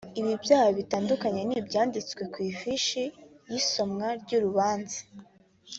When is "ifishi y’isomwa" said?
2.51-4.07